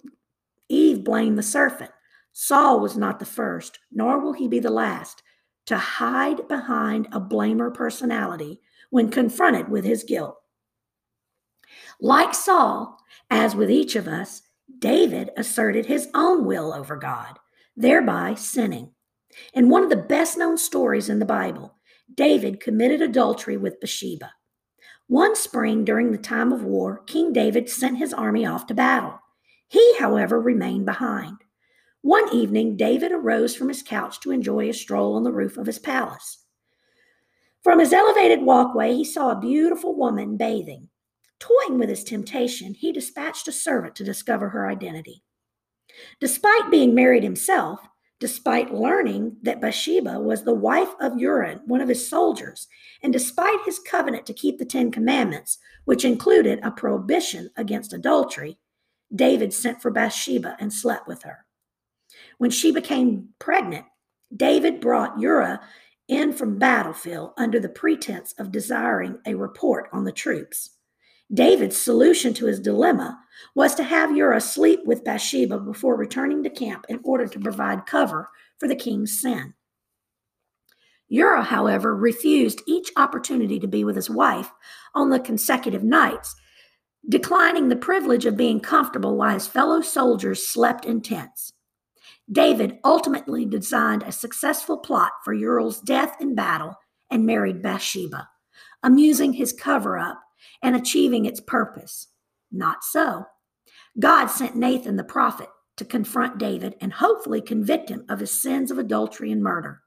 Eve 0.68 1.04
blamed 1.04 1.38
the 1.38 1.44
serpent. 1.44 1.92
Saul 2.34 2.80
was 2.80 2.98
not 2.98 3.20
the 3.20 3.26
first, 3.26 3.80
nor 3.92 4.20
will 4.20 4.34
he 4.34 4.48
be 4.48 4.60
the 4.60 4.72
last, 4.72 5.22
to 5.68 5.78
hide 5.78 6.48
behind 6.48 7.08
a 7.12 7.22
blamer 7.22 7.74
personality 7.74 8.60
when 8.90 9.10
confronted 9.10 9.70
with 9.70 9.86
his 9.86 10.04
guilt. 10.04 10.38
Like 12.02 12.34
Saul, 12.34 12.98
as 13.30 13.56
with 13.56 13.70
each 13.70 13.96
of 13.96 14.08
us, 14.08 14.42
David 14.80 15.30
asserted 15.38 15.86
his 15.86 16.10
own 16.16 16.46
will 16.46 16.74
over 16.74 16.96
God, 16.96 17.38
thereby 17.78 18.34
sinning. 18.34 18.92
In 19.54 19.70
one 19.70 19.84
of 19.84 19.90
the 19.90 19.96
best 19.96 20.38
known 20.38 20.58
stories 20.58 21.10
in 21.10 21.20
the 21.20 21.26
Bible, 21.26 21.76
David 22.14 22.60
committed 22.60 23.02
adultery 23.02 23.58
with 23.58 23.80
Bathsheba. 23.80 24.32
One 25.08 25.36
spring 25.36 25.84
during 25.84 26.12
the 26.12 26.18
time 26.18 26.52
of 26.52 26.64
war, 26.64 27.04
King 27.06 27.34
David 27.34 27.70
sent 27.70 27.98
his 27.98 28.14
army 28.14 28.46
off 28.46 28.68
to 28.68 28.74
battle. 28.74 29.20
He, 29.68 29.96
however, 29.98 30.40
remained 30.40 30.86
behind. 30.86 31.38
One 32.02 32.34
evening, 32.34 32.78
David 32.78 33.12
arose 33.12 33.56
from 33.56 33.68
his 33.68 33.84
couch 33.84 34.20
to 34.22 34.32
enjoy 34.32 34.70
a 34.70 34.74
stroll 34.74 35.16
on 35.16 35.24
the 35.24 35.32
roof 35.32 35.58
of 35.58 35.68
his 35.68 35.80
palace. 35.80 36.46
From 37.64 37.80
his 37.80 37.94
elevated 37.94 38.42
walkway, 38.42 38.94
he 38.94 39.06
saw 39.06 39.32
a 39.32 39.40
beautiful 39.40 39.96
woman 39.96 40.36
bathing. 40.36 40.90
Toying 41.40 41.78
with 41.78 41.90
his 41.90 42.04
temptation, 42.04 42.74
he 42.74 42.92
dispatched 42.92 43.48
a 43.48 43.52
servant 43.52 43.96
to 43.96 44.04
discover 44.04 44.50
her 44.50 44.68
identity. 44.68 45.24
Despite 46.20 46.72
being 46.72 46.96
married 46.96 47.24
himself, 47.24 47.82
despite 48.22 48.72
learning 48.72 49.36
that 49.42 49.60
Bathsheba 49.60 50.20
was 50.20 50.44
the 50.44 50.54
wife 50.54 50.94
of 51.02 51.20
Uriah, 51.20 51.60
one 51.66 51.82
of 51.82 51.90
his 51.90 52.08
soldiers, 52.08 52.68
and 53.02 53.12
despite 53.12 53.60
his 53.66 53.80
covenant 53.80 54.28
to 54.28 54.34
keep 54.34 54.60
the 54.60 54.66
Ten 54.66 54.92
Commandments, 54.92 55.58
which 55.86 56.06
included 56.06 56.60
a 56.62 56.70
prohibition 56.70 57.50
against 57.58 57.94
adultery, 57.94 58.60
David 59.14 59.52
sent 59.52 59.82
for 59.82 59.90
Bathsheba 59.90 60.56
and 60.60 60.72
slept 60.72 61.08
with 61.08 61.24
her. 61.24 61.46
When 62.38 62.52
she 62.52 62.72
became 62.72 63.30
pregnant, 63.40 63.86
David 64.34 64.82
brought 64.82 65.20
Uriah 65.20 65.60
in 66.08 66.32
from 66.32 66.60
battlefield 66.60 67.32
under 67.38 67.60
the 67.60 67.70
pretense 67.70 68.36
of 68.38 68.52
desiring 68.52 69.18
a 69.26 69.34
report 69.34 69.90
on 69.92 70.04
the 70.04 70.12
troops. 70.12 70.78
David's 71.34 71.78
solution 71.78 72.34
to 72.34 72.46
his 72.46 72.60
dilemma 72.60 73.20
was 73.56 73.74
to 73.76 73.84
have 73.84 74.16
Uriah 74.16 74.42
sleep 74.42 74.82
with 74.86 75.04
Bathsheba 75.04 75.60
before 75.60 75.96
returning 75.96 76.44
to 76.44 76.50
camp 76.50 76.86
in 76.90 77.00
order 77.04 77.28
to 77.28 77.40
provide 77.40 77.86
cover 77.86 78.30
for 78.60 78.68
the 78.68 78.76
king's 78.76 79.20
sin. 79.20 79.54
Uriah, 81.08 81.44
however, 81.44 81.96
refused 81.96 82.62
each 82.68 82.92
opportunity 82.98 83.60
to 83.60 83.68
be 83.68 83.84
with 83.84 83.96
his 83.96 84.10
wife 84.10 84.52
on 84.94 85.10
the 85.10 85.20
consecutive 85.20 85.84
nights, 85.84 86.36
declining 87.08 87.70
the 87.70 87.76
privilege 87.76 88.26
of 88.26 88.38
being 88.38 88.60
comfortable 88.60 89.16
while 89.18 89.34
his 89.34 89.48
fellow 89.48 89.82
soldiers 89.82 90.48
slept 90.48 90.86
in 90.86 91.02
tents. 91.02 91.54
David 92.32 92.78
ultimately 92.84 93.46
designed 93.46 94.04
a 94.04 94.12
successful 94.12 94.78
plot 94.78 95.12
for 95.24 95.34
Uriel's 95.34 95.82
death 95.82 96.16
in 96.22 96.36
battle 96.36 96.76
and 97.10 97.26
married 97.26 97.62
Bathsheba, 97.62 98.30
amusing 98.84 99.34
his 99.34 99.52
cover 99.52 99.98
up 99.98 100.22
and 100.62 100.76
achieving 100.76 101.26
its 101.26 101.40
purpose. 101.40 102.08
Not 102.52 102.84
so. 102.84 103.26
God 104.00 104.28
sent 104.28 104.56
Nathan 104.56 104.96
the 104.96 105.04
prophet 105.04 105.50
to 105.78 105.86
confront 105.86 106.38
David 106.38 106.76
and 106.80 106.94
hopefully 106.94 107.42
convict 107.42 107.90
him 107.90 108.06
of 108.10 108.20
his 108.20 108.32
sins 108.32 108.72
of 108.72 108.78
adultery 108.78 109.32
and 109.32 109.42
murder. 109.42 109.82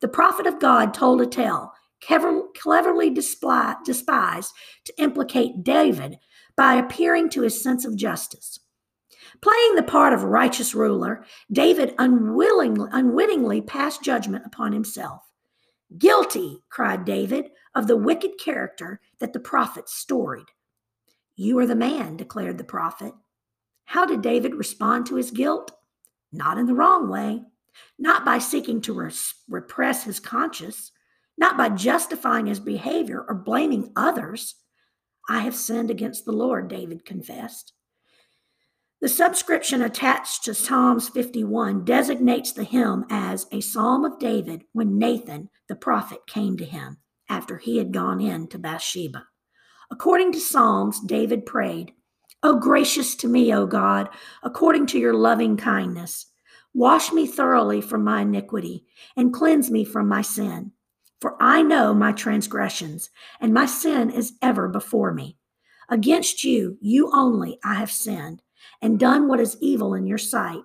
The 0.00 0.08
prophet 0.08 0.46
of 0.46 0.60
God 0.60 0.94
told 0.94 1.20
a 1.20 1.26
tale 1.26 1.72
cleverly 2.00 3.10
despised 3.10 4.52
to 4.84 4.94
implicate 4.98 5.64
David 5.64 6.18
by 6.56 6.74
appearing 6.74 7.30
to 7.30 7.42
his 7.42 7.62
sense 7.62 7.84
of 7.84 7.96
justice. 7.96 8.60
Playing 9.40 9.74
the 9.74 9.82
part 9.82 10.12
of 10.12 10.22
a 10.22 10.28
righteous 10.28 10.74
ruler, 10.74 11.24
David 11.50 11.94
unwillingly, 11.98 12.88
unwittingly 12.92 13.60
passed 13.60 14.02
judgment 14.02 14.44
upon 14.46 14.72
himself. 14.72 15.22
Guilty, 15.98 16.62
cried 16.68 17.04
David, 17.04 17.50
of 17.74 17.86
the 17.86 17.96
wicked 17.96 18.38
character 18.38 19.00
that 19.20 19.32
the 19.32 19.40
prophet 19.40 19.88
storied. 19.88 20.48
You 21.36 21.58
are 21.58 21.66
the 21.66 21.74
man, 21.76 22.16
declared 22.16 22.58
the 22.58 22.64
prophet. 22.64 23.12
How 23.84 24.04
did 24.04 24.22
David 24.22 24.54
respond 24.54 25.06
to 25.06 25.16
his 25.16 25.30
guilt? 25.30 25.70
Not 26.32 26.58
in 26.58 26.66
the 26.66 26.74
wrong 26.74 27.08
way, 27.08 27.42
not 27.98 28.24
by 28.24 28.38
seeking 28.38 28.80
to 28.82 28.94
res- 28.94 29.34
repress 29.48 30.04
his 30.04 30.18
conscience, 30.18 30.90
not 31.38 31.56
by 31.56 31.68
justifying 31.68 32.46
his 32.46 32.60
behavior 32.60 33.24
or 33.28 33.34
blaming 33.34 33.92
others. 33.94 34.56
I 35.28 35.40
have 35.40 35.54
sinned 35.54 35.90
against 35.90 36.24
the 36.24 36.32
Lord, 36.32 36.68
David 36.68 37.04
confessed. 37.04 37.72
The 39.02 39.08
subscription 39.10 39.82
attached 39.82 40.44
to 40.44 40.54
Psalms 40.54 41.10
51 41.10 41.84
designates 41.84 42.52
the 42.52 42.64
hymn 42.64 43.04
as 43.10 43.46
a 43.52 43.60
psalm 43.60 44.06
of 44.06 44.18
David 44.18 44.64
when 44.72 44.98
Nathan 44.98 45.50
the 45.68 45.76
prophet 45.76 46.20
came 46.26 46.56
to 46.56 46.64
him 46.64 46.96
after 47.28 47.58
he 47.58 47.76
had 47.76 47.92
gone 47.92 48.22
in 48.22 48.48
to 48.48 48.58
Bathsheba. 48.58 49.26
According 49.90 50.32
to 50.32 50.40
Psalms, 50.40 50.98
David 51.00 51.44
prayed, 51.44 51.92
O 52.42 52.58
gracious 52.58 53.14
to 53.16 53.28
me, 53.28 53.52
O 53.52 53.66
God, 53.66 54.08
according 54.42 54.86
to 54.86 54.98
your 54.98 55.14
loving 55.14 55.58
kindness, 55.58 56.32
wash 56.72 57.12
me 57.12 57.26
thoroughly 57.26 57.82
from 57.82 58.02
my 58.02 58.22
iniquity 58.22 58.86
and 59.14 59.30
cleanse 59.30 59.70
me 59.70 59.84
from 59.84 60.08
my 60.08 60.22
sin. 60.22 60.72
For 61.20 61.36
I 61.38 61.60
know 61.60 61.92
my 61.92 62.12
transgressions, 62.12 63.10
and 63.42 63.52
my 63.52 63.66
sin 63.66 64.10
is 64.10 64.32
ever 64.40 64.68
before 64.68 65.12
me. 65.12 65.36
Against 65.90 66.44
you, 66.44 66.78
you 66.80 67.10
only, 67.12 67.58
I 67.62 67.74
have 67.74 67.90
sinned 67.90 68.42
and 68.82 68.98
done 68.98 69.28
what 69.28 69.40
is 69.40 69.56
evil 69.60 69.94
in 69.94 70.06
your 70.06 70.18
sight, 70.18 70.62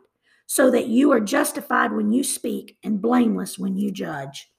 so 0.48 0.70
that 0.72 0.88
you 0.88 1.12
are 1.12 1.20
justified 1.20 1.92
when 1.92 2.12
you 2.12 2.24
speak 2.24 2.78
and 2.84 3.02
blameless 3.02 3.58
when 3.58 3.78
you 3.78 3.92
judge. 3.92 4.50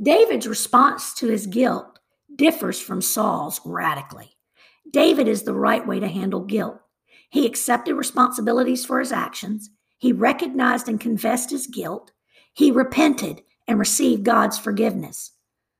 David's 0.00 0.46
response 0.46 1.14
to 1.14 1.28
his 1.28 1.46
guilt 1.46 1.98
differs 2.34 2.80
from 2.80 3.00
Saul's 3.00 3.60
radically. 3.64 4.36
David 4.92 5.26
is 5.26 5.42
the 5.42 5.54
right 5.54 5.86
way 5.86 6.00
to 6.00 6.08
handle 6.08 6.44
guilt. 6.44 6.78
He 7.30 7.46
accepted 7.46 7.94
responsibilities 7.94 8.84
for 8.84 9.00
his 9.00 9.12
actions, 9.12 9.70
he 9.98 10.12
recognized 10.12 10.88
and 10.88 11.00
confessed 11.00 11.50
his 11.50 11.66
guilt, 11.66 12.12
he 12.52 12.70
repented 12.70 13.42
and 13.66 13.78
received 13.78 14.24
God's 14.24 14.58
forgiveness. 14.58 15.32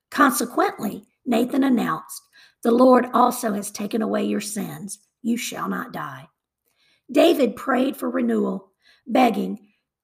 Consequently, 0.09 1.05
Nathan 1.25 1.63
announced, 1.63 2.21
The 2.63 2.71
Lord 2.71 3.07
also 3.13 3.53
has 3.53 3.71
taken 3.71 4.01
away 4.01 4.25
your 4.25 4.41
sins 4.41 4.99
you 5.27 5.37
shall 5.37 5.69
not 5.69 5.91
die. 5.91 6.27
David 7.11 7.55
prayed 7.55 7.95
for 7.95 8.09
renewal, 8.09 8.71
begging, 9.05 9.59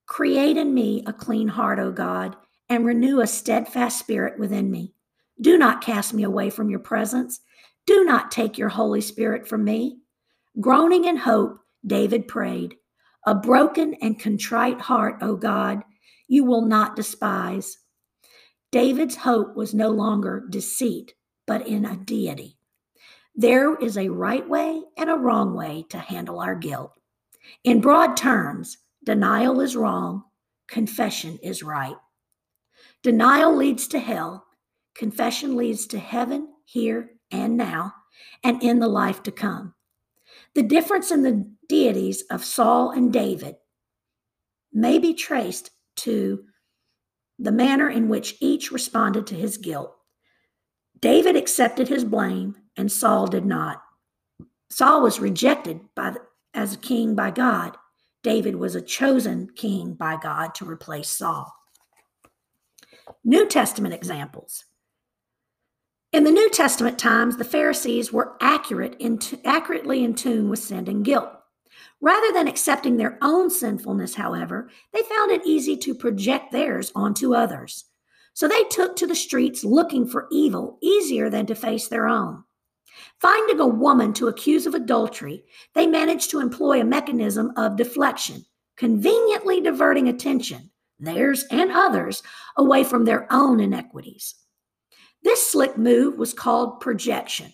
Create 0.05 0.57
in 0.57 0.73
me 0.73 1.03
a 1.07 1.13
clean 1.13 1.47
heart, 1.47 1.79
O 1.79 1.91
God, 1.91 2.35
and 2.69 2.85
renew 2.85 3.21
a 3.21 3.27
steadfast 3.27 3.99
spirit 3.99 4.37
within 4.37 4.69
me. 4.69 4.93
Do 5.41 5.57
not 5.57 5.81
cast 5.81 6.13
me 6.13 6.23
away 6.23 6.49
from 6.49 6.69
your 6.69 6.79
presence. 6.79 7.39
Do 7.85 8.03
not 8.03 8.31
take 8.31 8.57
your 8.57 8.69
Holy 8.69 9.01
Spirit 9.01 9.47
from 9.47 9.63
me. 9.63 9.99
Groaning 10.59 11.05
in 11.05 11.17
hope, 11.17 11.59
David 11.85 12.27
prayed, 12.27 12.75
A 13.25 13.33
broken 13.33 13.95
and 13.95 14.19
contrite 14.19 14.79
heart, 14.79 15.17
O 15.21 15.35
God, 15.35 15.83
you 16.27 16.45
will 16.45 16.65
not 16.65 16.95
despise. 16.95 17.77
David's 18.71 19.15
hope 19.15 19.55
was 19.55 19.73
no 19.73 19.89
longer 19.89 20.45
deceit, 20.49 21.13
but 21.45 21.67
in 21.67 21.85
a 21.85 21.97
deity. 21.97 22.57
There 23.35 23.75
is 23.75 23.97
a 23.97 24.09
right 24.09 24.47
way 24.47 24.83
and 24.97 25.09
a 25.09 25.15
wrong 25.15 25.55
way 25.55 25.85
to 25.89 25.97
handle 25.97 26.39
our 26.39 26.55
guilt. 26.55 26.91
In 27.63 27.81
broad 27.81 28.15
terms, 28.15 28.77
denial 29.03 29.59
is 29.59 29.75
wrong, 29.75 30.23
confession 30.67 31.39
is 31.41 31.63
right. 31.63 31.95
Denial 33.01 33.55
leads 33.55 33.87
to 33.89 33.99
hell, 33.99 34.45
confession 34.95 35.55
leads 35.55 35.87
to 35.87 35.99
heaven, 35.99 36.47
here 36.65 37.09
and 37.31 37.57
now, 37.57 37.93
and 38.43 38.61
in 38.61 38.79
the 38.79 38.87
life 38.87 39.23
to 39.23 39.31
come. 39.31 39.73
The 40.55 40.63
difference 40.63 41.11
in 41.11 41.23
the 41.23 41.51
deities 41.67 42.23
of 42.29 42.45
Saul 42.45 42.91
and 42.91 43.11
David 43.11 43.55
may 44.71 44.99
be 44.99 45.13
traced 45.13 45.71
to 45.97 46.43
the 47.39 47.51
manner 47.51 47.89
in 47.89 48.09
which 48.09 48.35
each 48.39 48.71
responded 48.71 49.27
to 49.27 49.35
his 49.35 49.57
guilt. 49.57 49.95
David 50.99 51.35
accepted 51.35 51.87
his 51.87 52.05
blame 52.05 52.55
and 52.77 52.91
Saul 52.91 53.27
did 53.27 53.45
not. 53.45 53.81
Saul 54.69 55.01
was 55.03 55.19
rejected 55.19 55.81
by 55.95 56.11
the, 56.11 56.19
as 56.53 56.73
a 56.73 56.77
king 56.77 57.15
by 57.15 57.31
God. 57.31 57.77
David 58.23 58.55
was 58.55 58.75
a 58.75 58.81
chosen 58.81 59.49
king 59.55 59.93
by 59.93 60.17
God 60.17 60.55
to 60.55 60.65
replace 60.65 61.09
Saul. 61.09 61.53
New 63.23 63.47
Testament 63.47 63.93
examples. 63.93 64.65
In 66.11 66.23
the 66.23 66.31
New 66.31 66.49
Testament 66.49 66.99
times, 66.99 67.37
the 67.37 67.43
Pharisees 67.43 68.13
were 68.13 68.37
accurate 68.39 68.95
in 68.99 69.19
accurately 69.45 70.03
in 70.03 70.13
tune 70.13 70.47
with 70.49 70.59
sin 70.59 70.87
and 70.87 71.03
guilt. 71.03 71.29
Rather 72.01 72.31
than 72.33 72.47
accepting 72.47 72.97
their 72.97 73.17
own 73.21 73.49
sinfulness, 73.49 74.15
however, 74.15 74.69
they 74.91 75.01
found 75.03 75.31
it 75.31 75.45
easy 75.45 75.75
to 75.77 75.95
project 75.95 76.51
theirs 76.51 76.91
onto 76.95 77.33
others. 77.33 77.85
So 78.33 78.47
they 78.47 78.63
took 78.65 78.95
to 78.97 79.07
the 79.07 79.15
streets 79.15 79.63
looking 79.63 80.05
for 80.05 80.27
evil 80.31 80.77
easier 80.81 81.29
than 81.29 81.45
to 81.47 81.55
face 81.55 81.87
their 81.87 82.07
own. 82.07 82.43
Finding 83.19 83.59
a 83.59 83.67
woman 83.67 84.13
to 84.13 84.27
accuse 84.27 84.65
of 84.65 84.73
adultery, 84.73 85.43
they 85.73 85.87
managed 85.87 86.29
to 86.31 86.39
employ 86.39 86.81
a 86.81 86.85
mechanism 86.85 87.51
of 87.57 87.77
deflection, 87.77 88.45
conveniently 88.77 89.61
diverting 89.61 90.09
attention, 90.09 90.69
theirs 90.99 91.45
and 91.51 91.71
others, 91.71 92.23
away 92.57 92.83
from 92.83 93.05
their 93.05 93.27
own 93.31 93.59
inequities. 93.59 94.35
This 95.23 95.51
slick 95.51 95.77
move 95.77 96.17
was 96.17 96.33
called 96.33 96.81
projection. 96.81 97.53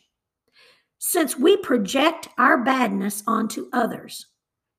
Since 0.98 1.38
we 1.38 1.56
project 1.58 2.28
our 2.38 2.64
badness 2.64 3.24
onto 3.26 3.70
others, 3.72 4.26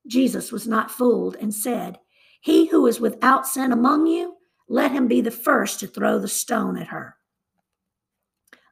Jesus 0.07 0.51
was 0.51 0.67
not 0.67 0.91
fooled 0.91 1.35
and 1.39 1.53
said, 1.53 1.99
He 2.41 2.67
who 2.67 2.85
is 2.87 2.99
without 2.99 3.47
sin 3.47 3.71
among 3.71 4.07
you, 4.07 4.35
let 4.67 4.91
him 4.91 5.07
be 5.07 5.21
the 5.21 5.31
first 5.31 5.79
to 5.79 5.87
throw 5.87 6.19
the 6.19 6.27
stone 6.27 6.77
at 6.77 6.87
her. 6.87 7.15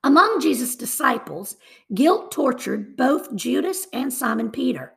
Among 0.03 0.39
Jesus' 0.39 0.75
disciples, 0.75 1.57
guilt 1.93 2.31
tortured 2.31 2.95
both 2.95 3.35
Judas 3.35 3.87
and 3.91 4.13
Simon 4.13 4.49
Peter. 4.49 4.93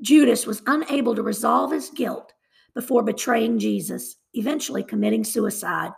Judas 0.00 0.46
was 0.46 0.62
unable 0.66 1.14
to 1.14 1.22
resolve 1.22 1.72
his 1.72 1.90
guilt 1.90 2.32
before 2.74 3.02
betraying 3.02 3.58
Jesus, 3.58 4.16
eventually 4.34 4.84
committing 4.84 5.24
suicide. 5.24 5.92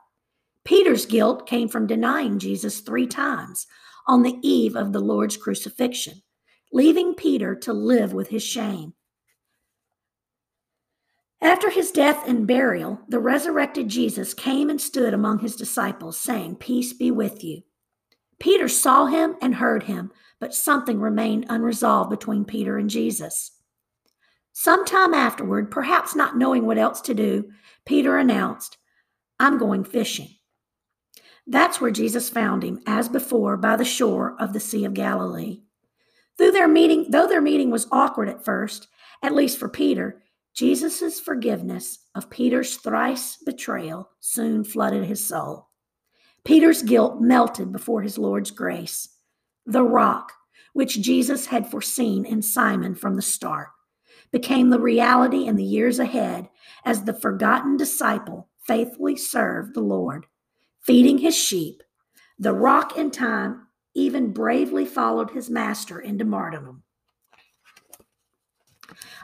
Peter's 0.65 1.05
guilt 1.05 1.47
came 1.47 1.69
from 1.69 1.87
denying 1.87 2.39
Jesus 2.39 2.81
three 2.81 3.07
times 3.07 3.67
on 4.07 4.23
the 4.23 4.39
eve 4.43 4.77
of 4.77 4.93
the 4.93 5.01
Lord's 5.01 5.37
crucifixion, 5.37 6.23
leaving 6.73 7.15
Peter 7.15 7.55
to 7.57 7.73
live 7.73 8.15
with 8.15 8.29
his 8.29 8.43
shame. 8.43 8.95
After 11.41 11.71
his 11.71 11.91
death 11.91 12.27
and 12.27 12.47
burial, 12.47 13.01
the 13.09 13.21
resurrected 13.21 13.89
Jesus 13.89 14.35
came 14.35 14.71
and 14.71 14.81
stood 14.81 15.15
among 15.15 15.41
his 15.41 15.55
disciples, 15.55 16.19
saying, 16.19 16.57
Peace 16.57 16.93
be 16.93 17.11
with 17.11 17.45
you. 17.45 17.63
Peter 18.41 18.69
saw 18.69 19.07
him 19.07 19.37
and 19.41 19.57
heard 19.57 19.85
him, 19.85 20.11
but 20.41 20.55
something 20.55 21.01
remained 21.01 21.47
unresolved 21.49 22.11
between 22.11 22.45
Peter 22.45 22.79
and 22.79 22.89
Jesus. 22.89 23.53
Some 24.53 24.85
time 24.85 25.15
afterward, 25.15 25.71
perhaps 25.71 26.17
not 26.17 26.37
knowing 26.37 26.67
what 26.67 26.79
else 26.79 27.01
to 27.03 27.15
do, 27.15 27.51
Peter 27.85 28.17
announced, 28.17 28.77
I'm 29.39 29.59
going 29.59 29.85
fishing. 29.85 30.31
That's 31.47 31.81
where 31.81 31.91
Jesus 31.91 32.29
found 32.29 32.63
him, 32.63 32.81
as 32.87 33.09
before, 33.09 33.57
by 33.57 33.77
the 33.77 33.85
shore 33.85 34.37
of 34.39 34.53
the 34.53 34.61
Sea 34.61 34.85
of 34.85 34.95
Galilee. 34.95 35.63
Through 36.37 36.53
their 36.53 36.69
meeting, 36.69 37.11
though 37.11 37.27
their 37.27 37.41
meeting 37.41 37.71
was 37.71 37.87
awkward 37.91 38.29
at 38.29 38.45
first, 38.45 38.89
at 39.23 39.35
least 39.35 39.59
for 39.59 39.69
Peter, 39.69 40.23
Jesus' 40.55 41.21
forgiveness 41.21 42.01
of 42.15 42.29
Peter's 42.29 42.77
thrice 42.77 43.37
betrayal 43.37 44.11
soon 44.21 44.65
flooded 44.65 45.05
his 45.05 45.25
soul. 45.25 45.68
Peter's 46.45 46.83
guilt 46.83 47.21
melted 47.21 47.73
before 47.73 48.03
his 48.03 48.19
Lord's 48.19 48.51
grace. 48.51 49.09
The 49.67 49.83
rock, 49.83 50.33
which 50.73 51.01
Jesus 51.01 51.47
had 51.47 51.71
foreseen 51.71 52.25
in 52.25 52.43
Simon 52.43 52.95
from 52.95 53.15
the 53.15 53.23
start, 53.23 53.69
became 54.31 54.71
the 54.71 54.81
reality 54.81 55.47
in 55.47 55.57
the 55.57 55.65
years 55.65 55.99
ahead 55.99 56.49
as 56.85 57.05
the 57.05 57.15
forgotten 57.15 57.77
disciple 57.77 58.49
faithfully 58.61 59.17
served 59.17 59.75
the 59.75 59.81
Lord, 59.81 60.27
feeding 60.81 61.19
his 61.19 61.37
sheep. 61.37 61.83
The 62.39 62.53
rock 62.53 62.97
in 62.97 63.11
time 63.11 63.67
even 63.95 64.33
bravely 64.33 64.85
followed 64.85 65.31
his 65.31 65.51
master 65.51 66.01
into 66.01 66.25
martyrdom. 66.25 66.83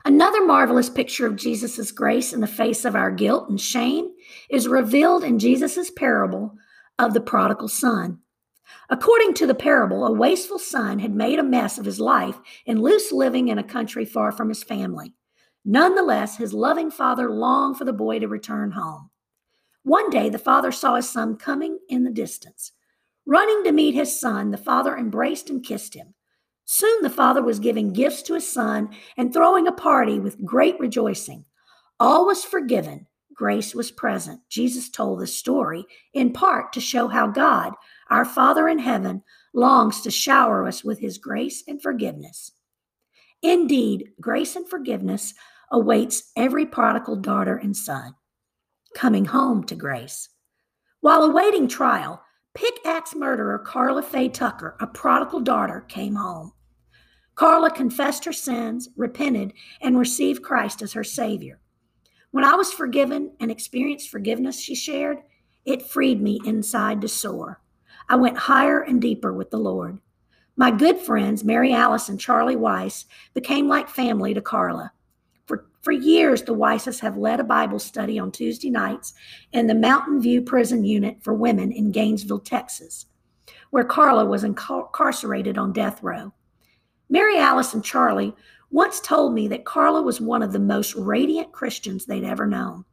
Another 0.04 0.44
marvelous 0.44 0.90
picture 0.90 1.26
of 1.26 1.37
Jesus' 1.37 1.90
grace 1.90 2.33
in 2.33 2.40
the 2.40 2.47
face 2.47 2.85
of 2.85 2.94
our 2.97 3.11
guilt 3.11 3.49
and 3.49 3.61
shame 3.61 4.11
is 4.50 4.68
revealed 4.68 5.25
in 5.25 5.38
Jesus' 5.38 5.90
parable 5.90 6.54
of 6.98 7.14
the 7.14 7.20
prodigal 7.20 7.68
son. 7.68 8.20
According 8.88 9.34
to 9.34 9.46
the 9.46 9.54
parable, 9.54 10.06
a 10.06 10.12
wasteful 10.12 10.58
son 10.58 10.98
had 10.98 11.14
made 11.14 11.38
a 11.38 11.44
mess 11.44 11.78
of 11.78 11.84
his 11.84 12.00
life 12.00 12.38
in 12.66 12.80
loose 12.80 13.12
living 13.12 13.48
in 13.48 13.58
a 13.58 13.64
country 13.64 14.04
far 14.04 14.32
from 14.32 14.48
his 14.48 14.62
family. 14.62 15.14
Nonetheless, 15.64 16.36
his 16.36 16.52
loving 16.52 16.90
father 16.90 17.30
longed 17.30 17.78
for 17.78 17.84
the 17.84 17.92
boy 17.92 18.18
to 18.18 18.28
return 18.28 18.70
home. 18.70 19.10
One 19.82 20.10
day, 20.10 20.28
the 20.28 20.38
father 20.38 20.72
saw 20.72 20.96
his 20.96 21.08
son 21.08 21.36
coming 21.36 21.78
in 21.88 22.04
the 22.04 22.10
distance. 22.10 22.72
Running 23.26 23.64
to 23.64 23.72
meet 23.72 23.94
his 23.94 24.18
son, 24.18 24.50
the 24.50 24.58
father 24.58 24.96
embraced 24.96 25.48
and 25.48 25.64
kissed 25.64 25.94
him. 25.94 26.14
Soon 26.66 27.02
the 27.02 27.10
father 27.10 27.42
was 27.42 27.58
giving 27.58 27.92
gifts 27.92 28.22
to 28.22 28.34
his 28.34 28.50
son 28.50 28.90
and 29.16 29.32
throwing 29.32 29.66
a 29.66 29.72
party 29.72 30.18
with 30.18 30.42
great 30.44 30.78
rejoicing. 30.80 31.44
All 32.00 32.26
was 32.26 32.44
forgiven. 32.44 33.06
Grace 33.34 33.74
was 33.74 33.90
present. 33.90 34.40
Jesus 34.48 34.88
told 34.88 35.20
this 35.20 35.36
story 35.36 35.84
in 36.12 36.32
part 36.32 36.72
to 36.72 36.80
show 36.80 37.08
how 37.08 37.26
God, 37.26 37.74
our 38.10 38.24
Father 38.24 38.68
in 38.68 38.78
heaven, 38.78 39.22
longs 39.52 40.00
to 40.02 40.10
shower 40.10 40.66
us 40.66 40.84
with 40.84 41.00
his 41.00 41.18
grace 41.18 41.64
and 41.66 41.82
forgiveness. 41.82 42.52
Indeed, 43.42 44.10
grace 44.20 44.56
and 44.56 44.68
forgiveness 44.68 45.34
awaits 45.70 46.30
every 46.36 46.66
prodigal 46.66 47.16
daughter 47.16 47.56
and 47.56 47.76
son 47.76 48.14
coming 48.94 49.24
home 49.24 49.64
to 49.64 49.74
grace. 49.74 50.28
While 51.00 51.24
awaiting 51.24 51.68
trial, 51.68 52.22
Pickaxe 52.54 53.16
murderer 53.16 53.58
Karla 53.58 54.02
Faye 54.02 54.28
Tucker, 54.28 54.76
a 54.80 54.86
prodigal 54.86 55.40
daughter, 55.40 55.84
came 55.88 56.14
home. 56.14 56.52
Karla 57.34 57.70
confessed 57.70 58.24
her 58.24 58.32
sins, 58.32 58.88
repented, 58.96 59.52
and 59.80 59.98
received 59.98 60.44
Christ 60.44 60.80
as 60.80 60.92
her 60.92 61.02
Savior. 61.02 61.60
When 62.34 62.44
I 62.44 62.56
was 62.56 62.72
forgiven 62.72 63.30
and 63.38 63.48
experienced 63.48 64.08
forgiveness, 64.08 64.58
she 64.58 64.74
shared, 64.74 65.18
it 65.64 65.86
freed 65.86 66.20
me 66.20 66.40
inside 66.44 67.00
to 67.02 67.06
soar. 67.06 67.60
I 68.08 68.16
went 68.16 68.36
higher 68.36 68.80
and 68.80 69.00
deeper 69.00 69.32
with 69.32 69.52
the 69.52 69.58
Lord. 69.58 70.00
My 70.56 70.72
good 70.72 70.98
friends, 70.98 71.44
Mary 71.44 71.72
Alice 71.72 72.08
and 72.08 72.18
Charlie 72.18 72.56
Weiss, 72.56 73.04
became 73.34 73.68
like 73.68 73.88
family 73.88 74.34
to 74.34 74.40
Karla. 74.40 74.90
For 75.46 75.66
for 75.82 75.92
years, 75.92 76.42
the 76.42 76.56
Weisses 76.56 76.98
have 76.98 77.16
led 77.16 77.38
a 77.38 77.44
Bible 77.44 77.78
study 77.78 78.18
on 78.18 78.32
Tuesday 78.32 78.68
nights 78.68 79.14
in 79.52 79.68
the 79.68 79.74
Mountain 79.76 80.20
View 80.20 80.42
Prison 80.42 80.84
Unit 80.84 81.22
for 81.22 81.34
Women 81.34 81.70
in 81.70 81.92
Gainesville, 81.92 82.40
Texas, 82.40 83.06
where 83.70 83.84
Karla 83.84 84.26
was 84.26 84.42
incarcerated 84.42 85.56
on 85.56 85.72
death 85.72 86.02
row. 86.02 86.32
Mary 87.08 87.38
Alice 87.38 87.74
and 87.74 87.84
Charlie 87.84 88.34
once 88.74 88.98
told 88.98 89.32
me 89.32 89.46
that 89.46 89.64
Karla 89.64 90.02
was 90.02 90.20
one 90.20 90.42
of 90.42 90.50
the 90.50 90.58
most 90.58 90.96
radiant 90.96 91.52
Christians 91.52 92.06
they'd 92.06 92.24
ever 92.24 92.44
known. 92.44 92.84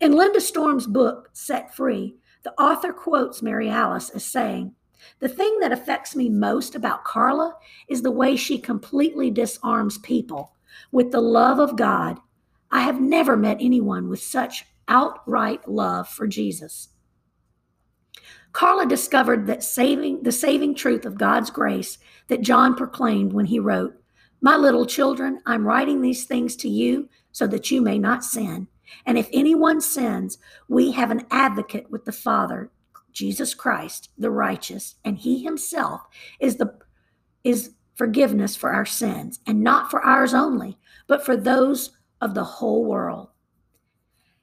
In 0.00 0.12
Linda 0.12 0.40
Strom's 0.40 0.86
book, 0.86 1.28
Set 1.32 1.74
Free, 1.74 2.14
the 2.44 2.52
author 2.52 2.92
quotes 2.92 3.42
Mary 3.42 3.68
Alice 3.68 4.10
as 4.10 4.24
saying, 4.24 4.76
The 5.18 5.28
thing 5.28 5.58
that 5.58 5.72
affects 5.72 6.14
me 6.14 6.28
most 6.28 6.76
about 6.76 7.02
Karla 7.02 7.56
is 7.88 8.02
the 8.02 8.12
way 8.12 8.36
she 8.36 8.58
completely 8.58 9.28
disarms 9.28 9.98
people 9.98 10.52
with 10.92 11.10
the 11.10 11.20
love 11.20 11.58
of 11.58 11.76
God. 11.76 12.20
I 12.70 12.82
have 12.82 13.00
never 13.00 13.36
met 13.36 13.56
anyone 13.58 14.08
with 14.08 14.22
such 14.22 14.66
outright 14.86 15.68
love 15.68 16.08
for 16.08 16.28
Jesus. 16.28 16.90
Karla 18.52 18.86
discovered 18.86 19.48
that 19.48 19.64
saving 19.64 20.22
the 20.22 20.30
saving 20.30 20.76
truth 20.76 21.04
of 21.04 21.18
God's 21.18 21.50
grace 21.50 21.98
that 22.28 22.42
John 22.42 22.76
proclaimed 22.76 23.32
when 23.32 23.46
he 23.46 23.58
wrote, 23.58 23.96
"My 24.42 24.56
little 24.56 24.84
children, 24.84 25.40
I'm 25.46 25.66
writing 25.66 26.02
these 26.02 26.26
things 26.26 26.56
to 26.56 26.68
you 26.68 27.08
so 27.30 27.46
that 27.46 27.70
you 27.70 27.80
may 27.80 27.98
not 27.98 28.24
sin. 28.24 28.68
And 29.06 29.16
if 29.16 29.30
anyone 29.32 29.80
sins, 29.80 30.36
we 30.68 30.92
have 30.92 31.10
an 31.10 31.24
advocate 31.30 31.90
with 31.90 32.04
the 32.04 32.12
Father, 32.12 32.70
Jesus 33.12 33.54
Christ, 33.54 34.10
the 34.18 34.30
righteous, 34.30 34.96
and 35.04 35.16
he 35.16 35.42
himself 35.42 36.02
is 36.40 36.56
the 36.56 36.74
is 37.44 37.70
forgiveness 37.94 38.56
for 38.56 38.70
our 38.70 38.86
sins, 38.86 39.40
and 39.46 39.62
not 39.62 39.90
for 39.90 40.02
ours 40.02 40.34
only, 40.34 40.78
but 41.06 41.24
for 41.24 41.36
those 41.36 41.90
of 42.20 42.34
the 42.34 42.44
whole 42.44 42.84
world. 42.84 43.28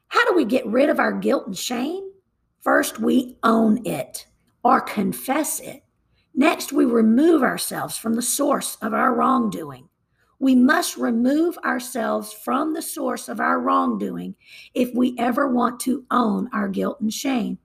How 0.09 0.25
do 0.29 0.35
we 0.35 0.45
get 0.45 0.65
rid 0.65 0.89
of 0.89 0.99
our 0.99 1.13
guilt 1.13 1.47
and 1.47 1.57
shame? 1.57 2.11
First, 2.61 2.99
we 2.99 3.37
own 3.43 3.85
it 3.85 4.27
or 4.63 4.81
confess 4.81 5.59
it. 5.59 5.83
Next, 6.35 6.71
we 6.71 6.85
remove 6.85 7.43
ourselves 7.43 7.97
from 7.97 8.13
the 8.13 8.21
source 8.21 8.77
of 8.81 8.93
our 8.93 9.13
wrongdoing. 9.13 9.89
We 10.39 10.55
must 10.55 10.95
remove 10.95 11.57
ourselves 11.59 12.31
from 12.31 12.73
the 12.73 12.81
source 12.81 13.27
of 13.27 13.39
our 13.41 13.59
wrongdoing 13.59 14.35
if 14.73 14.93
we 14.93 15.15
ever 15.17 15.49
want 15.49 15.79
to 15.81 16.05
own 16.11 16.49
our 16.53 16.69
guilt 16.69 17.01
and 17.01 17.13
shame. 17.13 17.57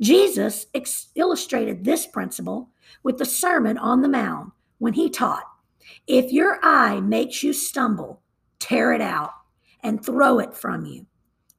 Jesus 0.00 0.66
ex- 0.74 1.08
illustrated 1.14 1.84
this 1.84 2.06
principle 2.06 2.70
with 3.02 3.18
the 3.18 3.24
Sermon 3.24 3.76
on 3.76 4.00
the 4.00 4.08
Mount 4.08 4.52
when 4.78 4.94
he 4.94 5.10
taught, 5.10 5.44
If 6.06 6.32
your 6.32 6.58
eye 6.62 7.00
makes 7.00 7.42
you 7.42 7.52
stumble, 7.52 8.22
tear 8.58 8.92
it 8.92 9.00
out 9.00 9.32
and 9.82 10.04
throw 10.04 10.38
it 10.38 10.54
from 10.54 10.86
you. 10.86 11.06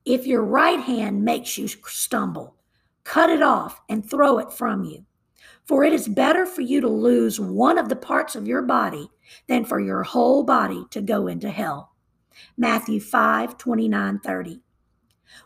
If 0.05 0.25
your 0.25 0.43
right 0.43 0.79
hand 0.79 1.23
makes 1.23 1.57
you 1.57 1.67
stumble, 1.67 2.55
cut 3.03 3.29
it 3.29 3.41
off 3.41 3.81
and 3.87 4.07
throw 4.09 4.39
it 4.39 4.51
from 4.51 4.83
you. 4.83 5.05
For 5.65 5.83
it 5.83 5.93
is 5.93 6.07
better 6.07 6.45
for 6.45 6.61
you 6.61 6.81
to 6.81 6.89
lose 6.89 7.39
one 7.39 7.77
of 7.77 7.89
the 7.89 7.95
parts 7.95 8.35
of 8.35 8.47
your 8.47 8.61
body 8.61 9.09
than 9.47 9.63
for 9.63 9.79
your 9.79 10.03
whole 10.03 10.43
body 10.43 10.85
to 10.91 11.01
go 11.01 11.27
into 11.27 11.49
hell. 11.49 11.93
Matthew 12.57 12.99
5 12.99 13.57
29 13.57 14.19
30. 14.19 14.61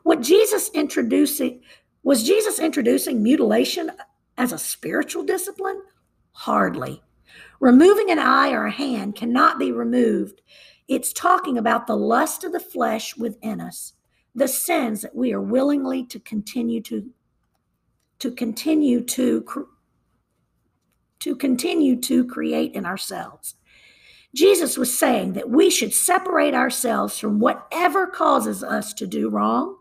What 0.03 0.21
Jesus 0.21 0.69
introducing 0.73 1.61
was 2.03 2.23
Jesus 2.23 2.59
introducing 2.59 3.21
mutilation 3.21 3.91
as 4.37 4.51
a 4.51 4.57
spiritual 4.57 5.23
discipline? 5.23 5.81
Hardly. 6.31 7.03
Removing 7.59 8.11
an 8.11 8.19
eye 8.19 8.51
or 8.51 8.65
a 8.65 8.71
hand 8.71 9.15
cannot 9.15 9.59
be 9.59 9.71
removed. 9.71 10.41
It's 10.87 11.11
talking 11.11 11.57
about 11.57 11.85
the 11.85 11.97
lust 11.97 12.43
of 12.43 12.53
the 12.53 12.59
flesh 12.59 13.17
within 13.17 13.59
us, 13.59 13.93
the 14.33 14.47
sins 14.47 15.01
that 15.01 15.15
we 15.15 15.33
are 15.33 15.41
willingly 15.41 16.05
to 16.05 16.19
continue 16.19 16.81
to 16.83 17.09
to 18.19 18.31
continue 18.31 19.01
to 19.01 19.67
to 21.19 21.35
continue 21.35 21.99
to 22.01 22.25
create 22.25 22.73
in 22.73 22.85
ourselves. 22.85 23.55
Jesus 24.35 24.77
was 24.77 24.95
saying 24.95 25.33
that 25.33 25.49
we 25.49 25.69
should 25.69 25.93
separate 25.93 26.53
ourselves 26.53 27.17
from 27.17 27.39
whatever 27.39 28.05
causes 28.07 28.63
us 28.63 28.93
to 28.93 29.07
do 29.07 29.29
wrong 29.29 29.77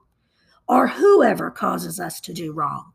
or 0.69 0.89
whoever 0.89 1.51
causes 1.51 2.01
us 2.01 2.21
to 2.21 2.33
do 2.33 2.53
wrong. 2.53 2.93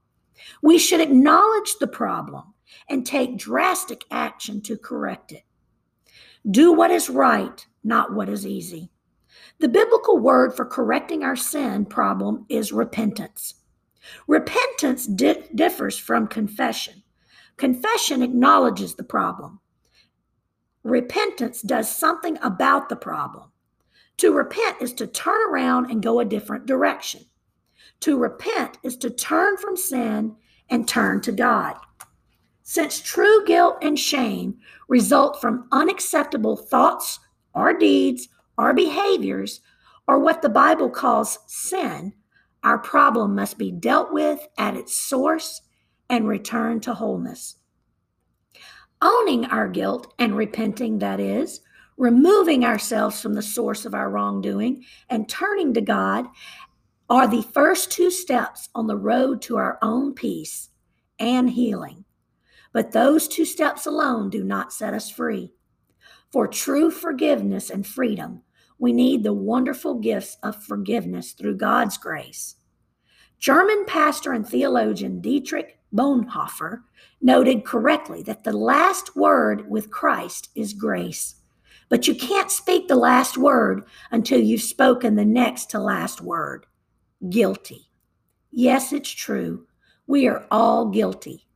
We 0.61 0.79
should 0.79 1.01
acknowledge 1.01 1.75
the 1.79 1.87
problem 1.87 2.53
and 2.89 3.05
take 3.05 3.37
drastic 3.37 4.05
action 4.11 4.61
to 4.63 4.77
correct 4.77 5.31
it. 5.31 5.43
Do 6.49 6.73
what 6.73 6.91
is 6.91 7.09
right, 7.09 7.65
not 7.83 8.13
what 8.13 8.29
is 8.29 8.47
easy. 8.47 8.89
The 9.59 9.69
biblical 9.69 10.17
word 10.17 10.55
for 10.55 10.65
correcting 10.65 11.23
our 11.23 11.35
sin 11.35 11.85
problem 11.85 12.45
is 12.49 12.73
repentance. 12.73 13.55
Repentance 14.27 15.05
di- 15.05 15.43
differs 15.53 15.97
from 15.97 16.27
confession. 16.27 17.00
Confession 17.57 18.21
acknowledges 18.21 18.95
the 18.95 19.03
problem. 19.03 19.59
Repentance 20.83 21.61
does 21.61 21.93
something 21.93 22.37
about 22.41 22.89
the 22.89 22.95
problem. 22.95 23.51
To 24.17 24.33
repent 24.33 24.81
is 24.81 24.93
to 24.93 25.07
turn 25.07 25.39
around 25.49 25.89
and 25.91 26.01
go 26.01 26.19
a 26.19 26.25
different 26.25 26.65
direction. 26.65 27.25
To 28.01 28.17
repent 28.17 28.77
is 28.83 28.97
to 28.97 29.09
turn 29.09 29.57
from 29.57 29.77
sin 29.77 30.35
and 30.69 30.87
turn 30.87 31.21
to 31.21 31.31
God. 31.31 31.75
Since 32.63 33.01
true 33.01 33.45
guilt 33.45 33.77
and 33.81 33.97
shame 33.97 34.57
result 34.87 35.41
from 35.41 35.67
unacceptable 35.71 36.55
thoughts 36.55 37.19
or 37.53 37.73
deeds 37.77 38.27
or 38.57 38.73
behaviors, 38.73 39.61
or 40.07 40.19
what 40.19 40.41
the 40.41 40.49
Bible 40.49 40.89
calls 40.89 41.39
sin, 41.47 42.13
our 42.63 42.77
problem 42.77 43.35
must 43.35 43.57
be 43.57 43.71
dealt 43.71 44.11
with 44.11 44.47
at 44.57 44.75
its 44.75 44.95
source 44.95 45.61
and 46.11 46.27
return 46.27 46.79
to 46.81 46.93
wholeness. 46.93 47.55
Owning 49.01 49.45
our 49.45 49.67
guilt 49.67 50.13
and 50.19 50.37
repenting, 50.37 50.99
that 50.99 51.19
is, 51.19 51.61
removing 51.97 52.63
ourselves 52.65 53.19
from 53.19 53.33
the 53.33 53.41
source 53.41 53.85
of 53.85 53.95
our 53.95 54.11
wrongdoing 54.11 54.83
and 55.09 55.27
turning 55.27 55.73
to 55.73 55.81
God, 55.81 56.27
are 57.09 57.27
the 57.27 57.41
first 57.41 57.91
two 57.91 58.11
steps 58.11 58.69
on 58.75 58.87
the 58.87 58.97
road 58.97 59.41
to 59.41 59.57
our 59.57 59.79
own 59.81 60.13
peace 60.13 60.69
and 61.17 61.49
healing. 61.49 62.05
But 62.73 62.91
those 62.91 63.27
two 63.27 63.45
steps 63.45 63.85
alone 63.85 64.29
do 64.29 64.43
not 64.43 64.71
set 64.71 64.93
us 64.93 65.09
free. 65.09 65.53
For 66.31 66.47
true 66.47 66.91
forgiveness 66.91 67.69
and 67.69 67.85
freedom, 67.87 68.43
We 68.81 68.93
need 68.93 69.23
the 69.23 69.31
wonderful 69.31 69.99
gifts 69.99 70.37
of 70.41 70.63
forgiveness 70.63 71.33
through 71.33 71.57
God's 71.57 71.99
grace. 71.99 72.55
German 73.41 73.85
pastor 73.87 74.33
and 74.33 74.47
theologian 74.47 75.19
Dietrich 75.19 75.79
Bonhoeffer 75.91 76.83
noted 77.23 77.65
correctly 77.65 78.21
that 78.21 78.43
the 78.43 78.55
last 78.55 79.15
word 79.15 79.67
with 79.67 79.89
Christ 79.89 80.49
is 80.53 80.73
grace. 80.73 81.37
But 81.89 82.07
you 82.07 82.13
can't 82.13 82.51
speak 82.51 82.87
the 82.87 82.95
last 82.95 83.39
word 83.39 83.83
until 84.11 84.39
you've 84.39 84.61
spoken 84.61 85.15
the 85.15 85.25
next 85.25 85.71
to 85.71 85.79
last 85.79 86.21
word 86.21 86.67
guilty. 87.31 87.89
Yes, 88.51 88.93
it's 88.93 89.09
true. 89.09 89.65
We 90.05 90.27
are 90.27 90.45
all 90.51 90.89
guilty. 90.89 91.47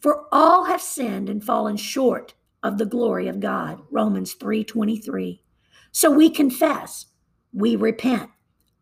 For 0.00 0.26
all 0.32 0.64
have 0.64 0.82
sinned 0.82 1.30
and 1.30 1.44
fallen 1.44 1.76
short 1.76 2.34
of 2.64 2.76
the 2.76 2.86
glory 2.86 3.28
of 3.28 3.38
God. 3.38 3.80
Romans 3.88 4.34
3:23. 4.34 5.42
So 5.92 6.10
we 6.10 6.28
confess, 6.28 7.06
we 7.52 7.76
repent. 7.76 8.30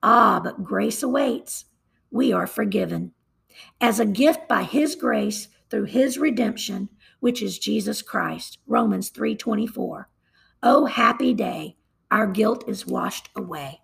Ah, 0.02 0.40
but 0.42 0.64
grace 0.64 1.02
awaits. 1.02 1.66
We 2.12 2.30
are 2.30 2.46
forgiven. 2.46 3.12
As 3.80 3.98
a 3.98 4.04
gift 4.04 4.46
by 4.46 4.64
his 4.64 4.94
grace 4.96 5.48
through 5.70 5.84
his 5.84 6.18
redemption, 6.18 6.90
which 7.20 7.40
is 7.42 7.58
Jesus 7.58 8.02
Christ. 8.02 8.58
Romans 8.66 9.08
3:24. 9.08 10.08
Oh 10.62 10.84
happy 10.84 11.32
day, 11.32 11.78
our 12.10 12.26
guilt 12.26 12.68
is 12.68 12.86
washed 12.86 13.30
away. 13.34 13.80